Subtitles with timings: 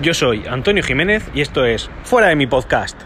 [0.00, 3.00] Yo soy Antonio Jiménez y esto es Fuera de mi podcast.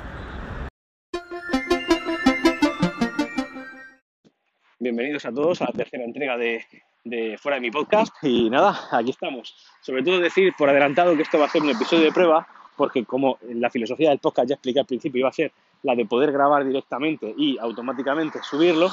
[4.79, 6.65] Bienvenidos a todos a la tercera entrega de,
[7.05, 9.55] de Fuera de mi podcast y nada, aquí estamos.
[9.81, 12.47] Sobre todo decir por adelantado que esto va a ser un episodio de prueba
[12.77, 15.51] porque como la filosofía del podcast ya expliqué al principio iba a ser
[15.83, 18.91] la de poder grabar directamente y automáticamente subirlo,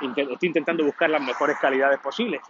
[0.00, 2.40] estoy intentando buscar las mejores calidades posibles.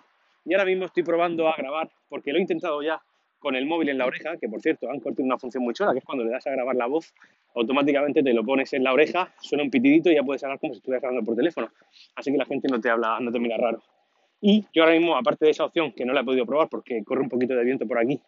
[0.45, 3.01] Y ahora mismo estoy probando a grabar, porque lo he intentado ya
[3.45, 5.93] con el móvil en la oreja, que por cierto, han tiene una función muy chula,
[5.93, 7.13] que es cuando le das a grabar la voz,
[7.55, 10.73] automáticamente te lo pones en la oreja, suena un pitidito y ya puedes hablar como
[10.73, 11.69] si estuvieras grabando por teléfono.
[12.17, 13.83] Así que la gente no te habla, no te mira raro.
[14.41, 17.05] Y yo ahora mismo, aparte de esa opción, que no la he podido probar porque
[17.05, 18.19] corre un poquito de viento por aquí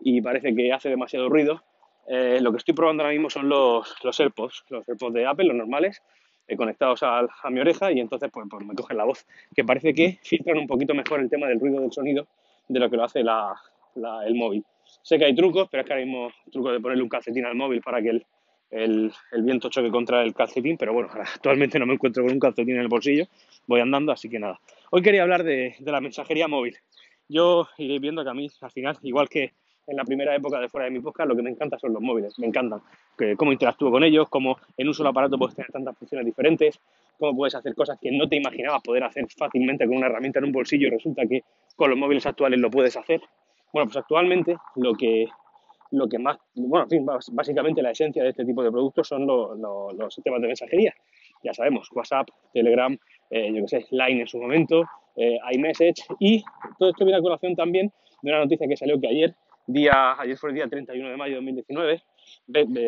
[0.00, 1.62] y parece que hace demasiado ruido,
[2.08, 5.44] eh, lo que estoy probando ahora mismo son los, los AirPods, los AirPods de Apple,
[5.48, 6.02] los normales,
[6.48, 9.64] eh, conectados a, a, mi oreja y entonces pues, pues, me cogen la voz, que
[9.64, 12.26] parece que filtran un poquito mejor el tema del ruido del sonido
[12.68, 13.54] de lo que lo hace la,
[13.94, 14.64] la, el móvil.
[15.02, 17.54] Sé que hay trucos, pero es que ahora mismo truco de ponerle un calcetín al
[17.54, 18.26] móvil para que el,
[18.70, 22.40] el, el, viento choque contra el calcetín, pero bueno, actualmente no me encuentro con un
[22.40, 23.26] calcetín en el bolsillo,
[23.66, 24.60] voy andando, así que nada.
[24.90, 26.76] Hoy quería hablar de, de la mensajería móvil.
[27.28, 29.52] Yo iré viendo que a mí, al final, igual que
[29.86, 32.02] en la primera época de fuera de mi podcast, lo que me encanta son los
[32.02, 32.80] móviles, me encantan.
[33.16, 36.78] Que, cómo interactúo con ellos, cómo en un solo aparato puedes tener tantas funciones diferentes,
[37.18, 40.46] cómo puedes hacer cosas que no te imaginabas poder hacer fácilmente con una herramienta en
[40.46, 41.42] un bolsillo y resulta que
[41.76, 43.20] con los móviles actuales lo puedes hacer.
[43.72, 45.26] Bueno, pues actualmente lo que,
[45.90, 49.26] lo que más, bueno, en fin, básicamente la esencia de este tipo de productos son
[49.26, 50.94] los, los, los sistemas de mensajería.
[51.42, 52.96] Ya sabemos, WhatsApp, Telegram,
[53.30, 54.84] eh, yo qué sé, Line en su momento,
[55.16, 56.42] eh, iMessage y
[56.78, 59.34] todo esto viene a colación también de una noticia que salió que ayer
[59.66, 62.02] día, ayer fue el día 31 de mayo de 2019,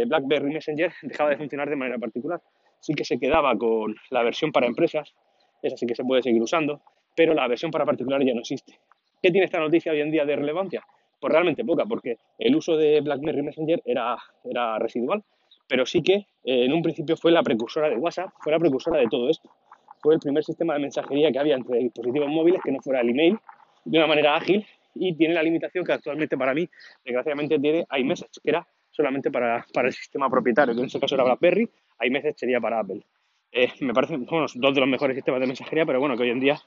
[0.06, 2.40] BlackBerry Messenger dejaba de funcionar de manera particular.
[2.80, 5.14] Sí que se quedaba con la versión para empresas,
[5.62, 6.82] esa sí que se puede seguir usando,
[7.16, 8.78] pero la versión para particulares ya no existe.
[9.24, 10.82] ¿Qué tiene esta noticia hoy en día de relevancia?
[11.18, 15.24] Pues realmente poca, porque el uso de BlackBerry Messenger era, era residual,
[15.66, 16.12] pero sí que
[16.44, 19.48] eh, en un principio fue la precursora de WhatsApp, fue la precursora de todo esto.
[20.02, 23.08] Fue el primer sistema de mensajería que había entre dispositivos móviles que no fuera el
[23.08, 23.38] email,
[23.86, 26.68] de una manera ágil y tiene la limitación que actualmente para mí,
[27.02, 31.14] desgraciadamente, tiene iMessage, que era solamente para, para el sistema propietario, que en este caso
[31.14, 31.66] era BlackBerry,
[32.02, 33.00] iMessage sería para Apple.
[33.52, 36.30] Eh, me parecen bueno, dos de los mejores sistemas de mensajería, pero bueno, que hoy
[36.30, 36.60] en día,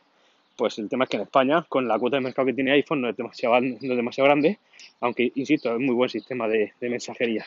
[0.58, 3.02] pues el tema es que en España, con la cuota de mercado que tiene iPhone,
[3.02, 4.60] no es demasiado, no es demasiado grande,
[5.00, 7.46] aunque, insisto, es muy buen sistema de, de mensajería.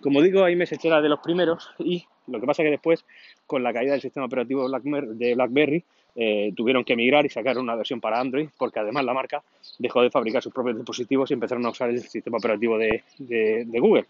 [0.00, 3.04] Como digo, iMessage era de los primeros y lo que pasa que después,
[3.46, 5.84] con la caída del sistema operativo de BlackBerry,
[6.16, 9.42] eh, tuvieron que migrar y sacar una versión para Android, porque además la marca
[9.78, 13.64] dejó de fabricar sus propios dispositivos y empezaron a usar el sistema operativo de, de,
[13.66, 14.06] de Google.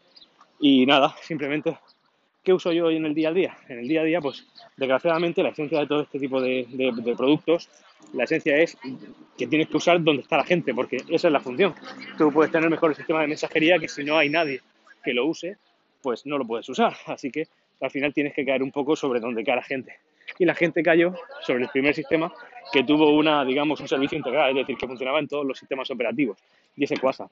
[0.60, 1.78] Y nada, simplemente,
[2.42, 3.56] ¿qué uso yo hoy en el día a día?
[3.68, 4.46] En el día a día, pues
[4.76, 7.68] desgraciadamente la esencia de todo este tipo de, de, de, productos,
[8.12, 8.76] la esencia es
[9.36, 11.74] que tienes que usar donde está la gente, porque esa es la función.
[12.18, 14.60] Tú puedes tener mejor el sistema de mensajería que si no hay nadie
[15.02, 15.56] que lo use,
[16.02, 16.94] pues no lo puedes usar.
[17.06, 17.48] Así que
[17.80, 19.98] al final tienes que caer un poco sobre donde cae la gente
[20.38, 22.32] y la gente cayó sobre el primer sistema
[22.72, 25.90] que tuvo una, digamos, un servicio integral, es decir, que funcionaba en todos los sistemas
[25.90, 26.38] operativos,
[26.76, 27.30] y ese WhatsApp.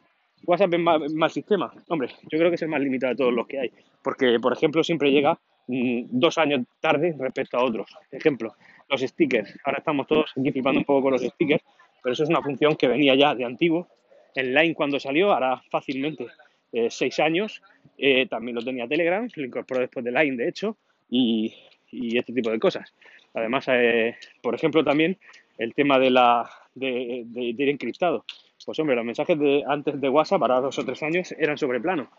[0.48, 1.72] ¿WhatsApp es mal, mal sistema?
[1.88, 3.72] Hombre, yo creo que es el más limitado de todos los que hay,
[4.02, 7.86] porque, por ejemplo, siempre llega mmm, dos años tarde respecto a otros.
[8.10, 8.54] Ejemplo,
[8.88, 9.54] los stickers.
[9.64, 11.62] Ahora estamos todos aquí flipando un poco con los stickers,
[12.02, 13.88] pero eso es una función que venía ya de antiguo.
[14.34, 16.26] En Line cuando salió, hará fácilmente
[16.72, 17.62] eh, seis años,
[17.96, 20.76] eh, también lo tenía Telegram, lo incorporó después de Line, de hecho,
[21.10, 21.54] y
[21.90, 22.92] y este tipo de cosas.
[23.34, 25.18] Además, eh, por ejemplo, también
[25.58, 28.24] el tema de, la, de, de, de, ir encriptado.
[28.68, 31.80] Pues hombre, los mensajes de antes de WhatsApp, para dos o tres años, eran sobre
[31.80, 32.10] plano.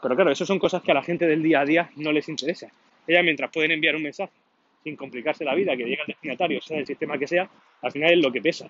[0.00, 2.28] Pero claro, eso son cosas que a la gente del día a día no les
[2.28, 2.68] interesa.
[3.08, 4.32] Ellas, mientras pueden enviar un mensaje
[4.84, 7.50] sin complicarse la vida, que llegue al destinatario, sea el sistema que sea,
[7.82, 8.68] al final es lo que pesa.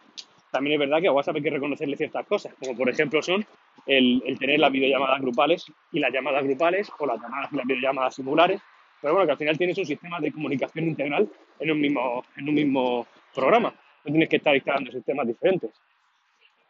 [0.51, 3.45] También es verdad que a WhatsApp hay que reconocerle ciertas cosas, como por ejemplo son
[3.87, 8.15] el, el tener las videollamadas grupales y las llamadas grupales o las llamadas las videollamadas
[8.15, 8.63] singulares,
[9.03, 11.29] pero bueno, que al final tienes un sistema de comunicación integral
[11.61, 13.75] en un mismo, en un mismo programa.
[14.07, 15.71] No tienes que estar instalando sistemas diferentes.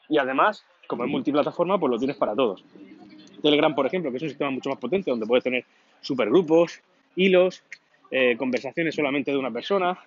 [0.08, 2.64] Y además, como es multiplataforma, pues lo tienes para todos.
[3.42, 5.64] Telegram, por ejemplo, que es un sistema mucho más potente, donde puedes tener
[6.00, 6.80] supergrupos,
[7.16, 7.62] hilos,
[8.10, 9.98] eh, conversaciones solamente de una persona,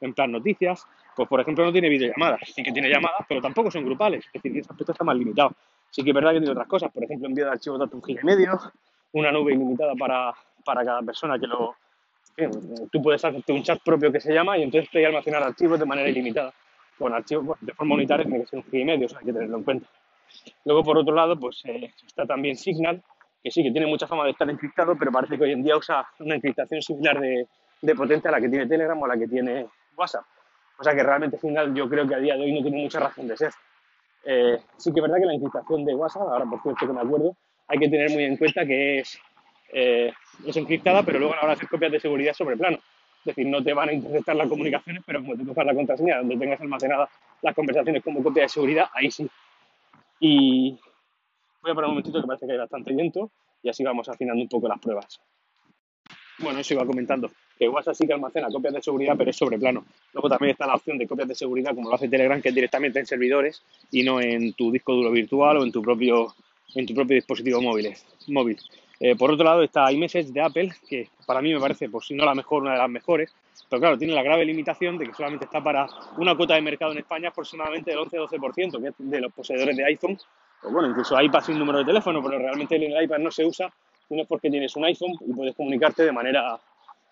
[0.00, 3.70] en plan noticias, pues por ejemplo no tiene videollamadas, sí que tiene llamadas, pero tampoco
[3.70, 5.52] son grupales, es decir, ese aspecto está más limitado.
[5.90, 8.02] Sí que es verdad que tiene otras cosas, por ejemplo envío de archivos de un
[8.02, 8.58] giga y medio,
[9.12, 10.32] una nube ilimitada para,
[10.64, 11.74] para cada persona que lo...
[12.90, 15.86] tú puedes hacerte un chat propio que se llama y entonces te almacenar archivos de
[15.86, 16.54] manera ilimitada.
[17.00, 19.20] Con archivos bueno, de forma unitaria tiene que ser un giga y medio, o sea,
[19.20, 19.86] hay que tenerlo en cuenta.
[20.66, 23.02] Luego, por otro lado, pues eh, está también Signal,
[23.42, 25.78] que sí, que tiene mucha fama de estar encriptado, pero parece que hoy en día
[25.78, 27.48] usa una encriptación similar de,
[27.80, 29.66] de potente a la que tiene Telegram o a la que tiene
[29.96, 30.24] WhatsApp.
[30.78, 33.00] O sea que realmente Signal yo creo que a día de hoy no tiene mucha
[33.00, 33.50] razón de ser.
[34.24, 37.00] Eh, sí que es verdad que la encriptación de WhatsApp, ahora por cierto que me
[37.00, 37.34] acuerdo,
[37.66, 39.18] hay que tener muy en cuenta que es,
[39.72, 40.12] eh,
[40.46, 42.78] es encriptada, pero luego a la hora de hacer copias de seguridad sobre plano.
[43.20, 46.18] Es decir, no te van a interceptar las comunicaciones, pero como te cojas la contraseña
[46.18, 47.10] donde tengas almacenadas
[47.42, 49.28] las conversaciones como copia de seguridad, ahí sí.
[50.20, 50.78] Y
[51.62, 53.30] voy a parar un momentito que parece que hay bastante viento
[53.62, 55.20] y así vamos afinando un poco las pruebas.
[56.38, 59.58] Bueno, eso iba comentando, que WhatsApp sí que almacena copias de seguridad, pero es sobre
[59.58, 59.84] plano.
[60.14, 62.54] Luego también está la opción de copias de seguridad, como lo hace Telegram, que es
[62.54, 66.34] directamente en servidores y no en tu disco duro virtual o en tu propio,
[66.74, 67.94] en tu propio dispositivo móvil.
[68.28, 68.56] móvil.
[68.98, 72.14] Eh, por otro lado está iMessage de Apple, que para mí me parece, pues si
[72.14, 73.32] no la mejor, una de las mejores,
[73.68, 75.86] pero claro, tiene la grave limitación de que solamente está para
[76.16, 79.84] una cuota de mercado en España aproximadamente del 11-12%, que es de los poseedores de
[79.84, 80.18] iPhone,
[80.64, 83.72] o bueno, incluso iPad sin número de teléfono, pero realmente el iPad no se usa,
[84.08, 86.58] sino porque tienes un iPhone y puedes comunicarte de manera,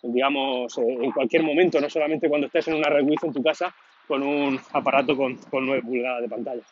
[0.03, 3.41] digamos, eh, en cualquier momento, no solamente cuando estés en una red Wi-Fi en tu
[3.41, 3.73] casa
[4.05, 6.63] con un aparato con, con 9 pulgadas de pantalla.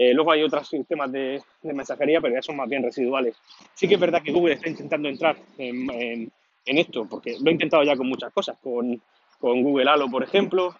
[0.00, 3.36] Eh, luego hay otros sistemas de, mensajería, pero ya son más bien residuales.
[3.74, 6.30] Sí que es verdad que Google está intentando entrar en,
[6.76, 9.00] esto, porque lo he intentado ya con muchas cosas, con,
[9.40, 10.74] Google Halo, por ejemplo,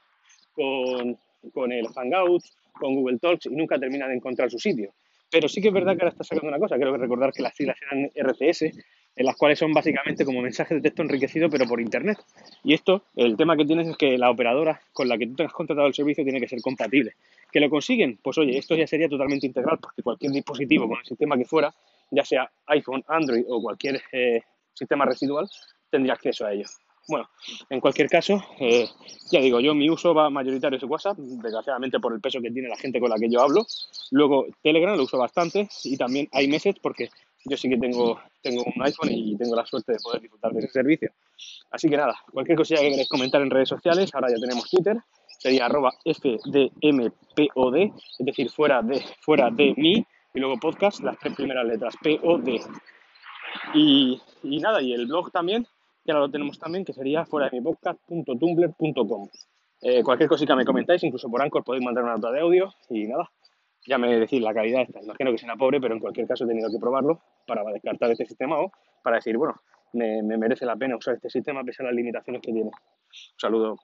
[0.53, 2.43] con, el Hangout,
[2.73, 4.93] con Google Talks, y nunca termina de encontrar su sitio.
[5.31, 7.43] Pero sí que es verdad que ahora está sacando una cosa, creo que recordar que
[7.43, 8.63] las siglas eran RCS,
[9.19, 12.19] en las cuales son básicamente como mensajes de texto enriquecido, pero por Internet.
[12.63, 15.53] Y esto, el tema que tienes es que la operadora con la que tú tengas
[15.53, 17.15] contratado el servicio tiene que ser compatible.
[17.51, 18.19] ¿Que lo consiguen?
[18.23, 21.75] Pues oye, esto ya sería totalmente integral porque cualquier dispositivo con el sistema que fuera,
[22.13, 24.41] ya sea iPhone, Android o cualquier eh,
[24.73, 25.49] sistema residual,
[25.91, 26.67] tendría acceso a ello.
[27.09, 27.27] Bueno,
[27.71, 28.87] en cualquier caso, eh,
[29.31, 32.69] ya digo, yo mi uso va mayoritario es WhatsApp, desgraciadamente por el peso que tiene
[32.69, 33.65] la gente con la que yo hablo.
[34.11, 37.09] Luego Telegram lo uso bastante y también iMessage porque
[37.47, 40.59] yo sí que tengo, tengo un iPhone y tengo la suerte de poder disfrutar de
[40.59, 41.11] ese servicio.
[41.71, 44.99] Así que nada, cualquier cosilla que queráis comentar en redes sociales, ahora ya tenemos Twitter,
[45.39, 51.35] sería arroba FDMPOD, es decir, fuera de, fuera de mí, y luego podcast, las tres
[51.35, 52.61] primeras letras, POD.
[53.75, 55.67] Y, y nada, y el blog también,
[56.09, 59.29] que ahora lo tenemos también, que sería fuera de mi podcast.tumblr.com.
[59.83, 63.07] Eh, cualquier cosita me comentáis, incluso por Anchor podéis mandar una nota de audio y
[63.07, 63.31] nada,
[63.87, 66.49] ya me decís la calidad esta, imagino que será pobre, pero en cualquier caso he
[66.49, 68.73] tenido que probarlo para descartar este sistema o
[69.03, 69.61] para decir, bueno,
[69.93, 72.71] me, me merece la pena usar este sistema a pesar de las limitaciones que tiene.
[72.71, 72.73] Un
[73.37, 73.77] saludo.